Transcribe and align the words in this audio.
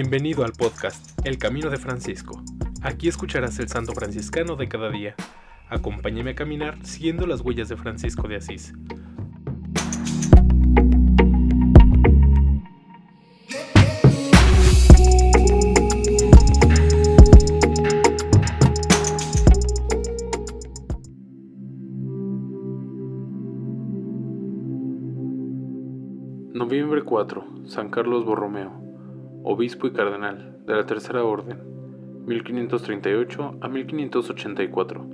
Bienvenido 0.00 0.44
al 0.44 0.52
podcast 0.52 1.18
El 1.26 1.38
Camino 1.38 1.70
de 1.70 1.76
Francisco. 1.76 2.40
Aquí 2.82 3.08
escucharás 3.08 3.58
el 3.58 3.66
santo 3.66 3.94
franciscano 3.94 4.54
de 4.54 4.68
cada 4.68 4.90
día. 4.90 5.16
Acompáñame 5.68 6.30
a 6.30 6.34
caminar 6.36 6.78
siguiendo 6.86 7.26
las 7.26 7.40
huellas 7.40 7.68
de 7.68 7.76
Francisco 7.76 8.28
de 8.28 8.36
Asís. 8.36 8.74
Noviembre 26.54 27.02
4. 27.02 27.66
San 27.66 27.90
Carlos 27.90 28.24
Borromeo, 28.24 28.87
obispo 29.50 29.86
y 29.86 29.92
cardenal 29.92 30.58
de 30.66 30.74
la 30.74 30.84
Tercera 30.84 31.24
Orden, 31.24 31.56
1538 32.26 33.56
a 33.62 33.68
1584, 33.70 35.06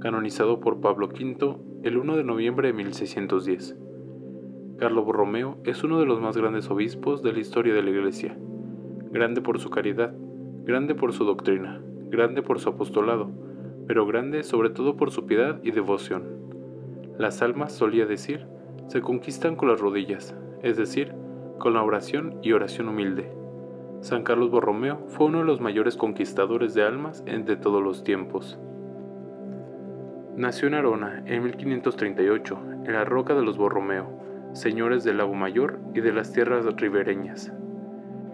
canonizado 0.00 0.60
por 0.60 0.82
Pablo 0.82 1.08
V 1.08 1.56
el 1.82 1.96
1 1.96 2.16
de 2.18 2.24
noviembre 2.24 2.68
de 2.68 2.74
1610. 2.74 3.78
Carlos 4.76 5.06
Borromeo 5.06 5.56
es 5.64 5.82
uno 5.82 5.98
de 5.98 6.04
los 6.04 6.20
más 6.20 6.36
grandes 6.36 6.70
obispos 6.70 7.22
de 7.22 7.32
la 7.32 7.38
historia 7.38 7.72
de 7.72 7.82
la 7.82 7.88
Iglesia, 7.88 8.36
grande 9.10 9.40
por 9.40 9.58
su 9.58 9.70
caridad, 9.70 10.14
grande 10.64 10.94
por 10.94 11.14
su 11.14 11.24
doctrina, 11.24 11.80
grande 12.10 12.42
por 12.42 12.60
su 12.60 12.68
apostolado, 12.68 13.30
pero 13.86 14.06
grande 14.06 14.42
sobre 14.42 14.68
todo 14.68 14.98
por 14.98 15.10
su 15.10 15.24
piedad 15.24 15.58
y 15.62 15.70
devoción. 15.70 16.24
Las 17.16 17.40
almas, 17.40 17.72
solía 17.72 18.04
decir, 18.04 18.46
se 18.88 19.00
conquistan 19.00 19.56
con 19.56 19.70
las 19.70 19.80
rodillas, 19.80 20.36
es 20.62 20.76
decir, 20.76 21.14
con 21.58 21.72
la 21.72 21.82
oración 21.82 22.40
y 22.42 22.52
oración 22.52 22.88
humilde. 22.88 23.43
San 24.04 24.22
Carlos 24.22 24.50
Borromeo 24.50 24.98
fue 25.08 25.28
uno 25.28 25.38
de 25.38 25.44
los 25.44 25.62
mayores 25.62 25.96
conquistadores 25.96 26.74
de 26.74 26.82
almas 26.82 27.24
de 27.24 27.56
todos 27.56 27.82
los 27.82 28.04
tiempos. 28.04 28.58
Nació 30.36 30.68
en 30.68 30.74
Arona 30.74 31.22
en 31.24 31.42
1538, 31.42 32.58
en 32.84 32.92
la 32.92 33.06
roca 33.06 33.34
de 33.34 33.40
los 33.40 33.56
Borromeo, 33.56 34.20
señores 34.52 35.04
del 35.04 35.16
Lago 35.16 35.32
Mayor 35.32 35.78
y 35.94 36.02
de 36.02 36.12
las 36.12 36.34
tierras 36.34 36.66
ribereñas. 36.76 37.50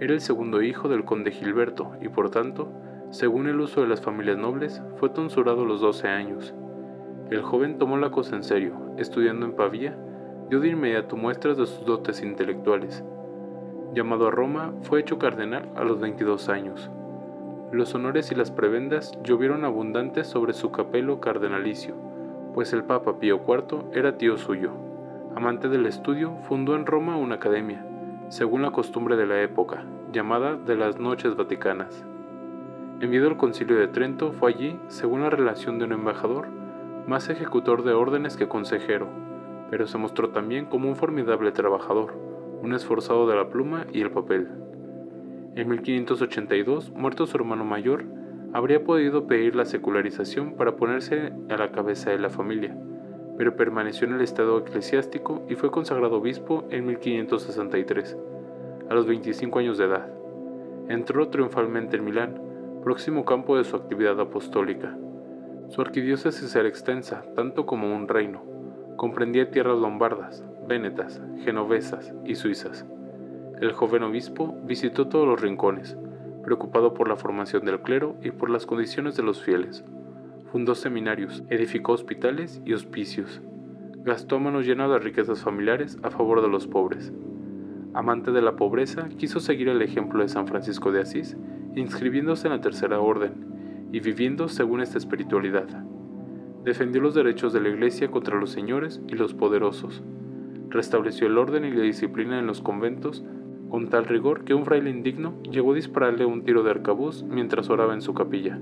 Era 0.01 0.13
el 0.13 0.21
segundo 0.21 0.61
hijo 0.61 0.89
del 0.89 1.05
conde 1.05 1.31
Gilberto 1.31 1.93
y 2.01 2.09
por 2.09 2.31
tanto, 2.31 2.73
según 3.11 3.47
el 3.47 3.61
uso 3.61 3.81
de 3.81 3.87
las 3.87 4.01
familias 4.01 4.39
nobles, 4.39 4.83
fue 4.97 5.11
tonsurado 5.11 5.63
a 5.63 5.67
los 5.67 5.81
12 5.81 6.09
años. 6.09 6.53
El 7.31 7.43
joven 7.43 7.79
tomó 7.79 7.97
la 7.97 8.11
cosa 8.11 8.35
en 8.35 8.43
serio, 8.43 8.75
estudiando 8.99 9.47
en 9.47 9.53
Pavía 9.53 9.97
dio 10.49 10.59
de 10.59 10.71
inmediato 10.71 11.17
muestras 11.17 11.57
de 11.59 11.67
sus 11.67 11.87
dotes 11.87 12.25
intelectuales. 12.25 13.05
Llamado 13.93 14.29
a 14.29 14.31
Roma, 14.31 14.73
fue 14.83 15.01
hecho 15.01 15.19
cardenal 15.19 15.69
a 15.75 15.83
los 15.83 15.99
22 15.99 16.49
años. 16.49 16.89
Los 17.73 17.93
honores 17.93 18.31
y 18.31 18.37
las 18.37 18.53
prebendas 18.53 19.19
llovieron 19.25 19.65
abundantes 19.65 20.29
sobre 20.29 20.53
su 20.53 20.71
capelo 20.71 21.19
cardenalicio, 21.19 21.97
pues 22.55 22.73
el 22.73 22.85
Papa 22.85 23.19
Pío 23.19 23.41
IV 23.45 23.87
era 23.93 24.17
tío 24.17 24.39
suyo. 24.39 24.71
Amante 25.35 25.69
del 25.69 25.87
estudio, 25.87 26.37
fundó 26.49 26.77
en 26.77 26.87
Roma 26.87 27.17
una 27.17 27.37
academia, 27.37 27.85
según 28.29 28.63
la 28.63 28.71
costumbre 28.71 29.17
de 29.17 29.27
la 29.27 29.43
época, 29.43 29.83
llamada 30.13 30.55
de 30.55 30.77
las 30.77 31.01
Noches 31.01 31.35
Vaticanas. 31.35 32.05
Enviado 33.01 33.27
al 33.27 33.37
concilio 33.37 33.77
de 33.77 33.89
Trento, 33.89 34.31
fue 34.31 34.53
allí, 34.53 34.79
según 34.87 35.23
la 35.23 35.31
relación 35.31 35.81
de 35.81 35.87
un 35.87 35.93
embajador, 35.93 36.47
más 37.09 37.29
ejecutor 37.29 37.83
de 37.83 37.93
órdenes 37.93 38.37
que 38.37 38.47
consejero, 38.47 39.09
pero 39.69 39.89
se 39.89 39.99
mostró 39.99 40.29
también 40.31 40.67
como 40.67 40.89
un 40.89 40.95
formidable 40.95 41.51
trabajador, 41.51 42.30
un 42.63 42.75
esforzado 42.75 43.29
de 43.29 43.37
la 43.37 43.49
pluma 43.49 43.87
y 43.93 44.01
el 44.01 44.11
papel. 44.11 44.49
En 45.57 45.69
1582, 45.69 46.91
muerto 46.93 47.27
su 47.27 47.37
hermano 47.37 47.65
mayor, 47.65 48.05
habría 48.53 48.85
podido 48.85 49.27
pedir 49.27 49.57
la 49.57 49.65
secularización 49.65 50.55
para 50.55 50.77
ponerse 50.77 51.33
a 51.49 51.57
la 51.57 51.73
cabeza 51.73 52.11
de 52.11 52.19
la 52.19 52.31
familia, 52.31 52.77
pero 53.37 53.57
permaneció 53.57 54.07
en 54.07 54.15
el 54.15 54.21
estado 54.21 54.59
eclesiástico 54.59 55.45
y 55.49 55.55
fue 55.55 55.71
consagrado 55.71 56.17
obispo 56.17 56.65
en 56.71 56.87
1563, 56.87 58.17
a 58.89 58.95
los 58.95 59.07
25 59.07 59.59
años 59.59 59.79
de 59.79 59.85
edad. 59.85 60.09
Entró 60.89 61.29
triunfalmente 61.29 61.97
en 61.97 62.05
Milán, 62.05 62.41
próximo 62.83 63.25
campo 63.25 63.57
de 63.57 63.65
su 63.65 63.77
actividad 63.77 64.19
apostólica. 64.21 64.97
Su 65.69 65.81
arquidiócesis 65.81 66.55
era 66.57 66.69
extensa, 66.69 67.23
tanto 67.37 67.65
como 67.65 67.95
un 67.95 68.09
reino, 68.09 68.43
comprendía 69.01 69.51
tierras 69.51 69.79
lombardas, 69.79 70.45
vénetas, 70.69 71.23
genovesas 71.43 72.13
y 72.27 72.35
suizas. 72.35 72.85
El 73.59 73.73
joven 73.73 74.03
obispo 74.03 74.55
visitó 74.65 75.09
todos 75.09 75.27
los 75.27 75.41
rincones, 75.41 75.97
preocupado 76.45 76.93
por 76.93 77.09
la 77.09 77.17
formación 77.17 77.65
del 77.65 77.81
clero 77.81 78.17
y 78.23 78.31
por 78.31 78.51
las 78.51 78.67
condiciones 78.67 79.17
de 79.17 79.23
los 79.23 79.43
fieles. 79.43 79.87
Fundó 80.53 80.75
seminarios, 80.75 81.43
edificó 81.49 81.93
hospitales 81.93 82.61
y 82.67 82.75
hospicios. 82.75 83.41
Gastó 84.05 84.37
a 84.37 84.61
llenas 84.61 84.91
las 84.91 85.03
riquezas 85.03 85.41
familiares 85.41 85.97
a 86.03 86.11
favor 86.11 86.43
de 86.43 86.49
los 86.49 86.67
pobres. 86.67 87.11
Amante 87.95 88.33
de 88.33 88.43
la 88.43 88.57
pobreza, 88.57 89.09
quiso 89.17 89.41
seguir 89.41 89.71
el 89.71 89.81
ejemplo 89.81 90.21
de 90.21 90.29
San 90.29 90.47
Francisco 90.47 90.93
de 90.93 91.01
Asís, 91.01 91.39
inscribiéndose 91.75 92.49
en 92.49 92.53
la 92.53 92.61
tercera 92.61 93.01
orden 93.01 93.47
y 93.93 94.01
viviendo 94.01 94.51
según 94.51 94.83
esta 94.83 94.99
espiritualidad 94.99 95.87
defendió 96.65 97.01
los 97.01 97.15
derechos 97.15 97.53
de 97.53 97.61
la 97.61 97.69
Iglesia 97.69 98.11
contra 98.11 98.39
los 98.39 98.51
señores 98.51 99.01
y 99.09 99.15
los 99.15 99.35
poderosos, 99.35 100.03
restableció 100.71 101.27
el 101.27 101.39
orden 101.39 101.65
y 101.65 101.71
la 101.71 101.83
disciplina 101.83 102.39
en 102.39 102.47
los 102.47 102.61
conventos 102.61 103.25
con 103.69 103.89
tal 103.89 104.05
rigor 104.05 104.45
que 104.45 104.55
un 104.55 104.65
fraile 104.65 104.91
indigno 104.91 105.41
llegó 105.43 105.73
a 105.73 105.77
dispararle 105.77 106.25
un 106.25 106.45
tiro 106.45 106.63
de 106.63 106.71
arcabuz 106.71 107.23
mientras 107.23 107.71
oraba 107.71 107.95
en 107.95 108.03
su 108.03 108.15
capilla. 108.15 108.59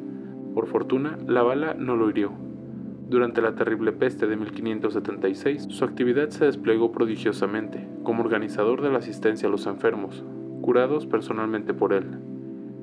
Por 0.54 0.66
fortuna, 0.66 1.18
la 1.26 1.42
bala 1.42 1.74
no 1.74 1.96
lo 1.96 2.10
hirió. 2.10 2.32
Durante 3.08 3.40
la 3.40 3.54
terrible 3.54 3.92
peste 3.92 4.26
de 4.26 4.36
1576, 4.36 5.68
su 5.70 5.84
actividad 5.84 6.28
se 6.28 6.44
desplegó 6.44 6.92
prodigiosamente 6.92 7.88
como 8.02 8.22
organizador 8.22 8.82
de 8.82 8.90
la 8.90 8.98
asistencia 8.98 9.48
a 9.48 9.50
los 9.50 9.66
enfermos, 9.66 10.24
curados 10.60 11.06
personalmente 11.06 11.72
por 11.72 11.94
él. 11.94 12.18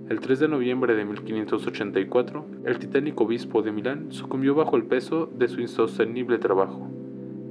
El 0.07 0.19
3 0.19 0.39
de 0.39 0.47
noviembre 0.47 0.95
de 0.95 1.03
1584, 1.03 2.45
el 2.65 2.77
titánico 2.77 3.23
obispo 3.23 3.63
de 3.63 3.71
Milán 3.71 4.11
sucumbió 4.11 4.53
bajo 4.53 4.75
el 4.75 4.85
peso 4.85 5.25
de 5.25 5.47
su 5.47 5.61
insostenible 5.61 6.37
trabajo. 6.37 6.87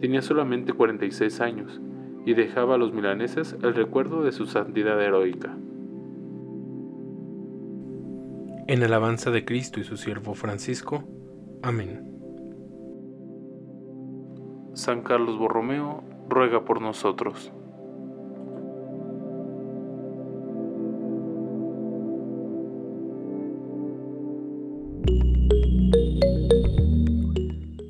Tenía 0.00 0.22
solamente 0.22 0.72
46 0.72 1.40
años 1.40 1.80
y 2.24 2.34
dejaba 2.34 2.76
a 2.76 2.78
los 2.78 2.92
milaneses 2.92 3.56
el 3.62 3.74
recuerdo 3.74 4.22
de 4.22 4.30
su 4.30 4.46
santidad 4.46 5.02
heroica. 5.02 5.56
En 8.68 8.84
alabanza 8.84 9.32
de 9.32 9.44
Cristo 9.44 9.80
y 9.80 9.84
su 9.84 9.96
siervo 9.96 10.34
Francisco. 10.34 11.02
Amén. 11.60 12.08
San 14.74 15.02
Carlos 15.02 15.38
Borromeo, 15.38 16.04
ruega 16.28 16.64
por 16.64 16.80
nosotros. 16.80 17.52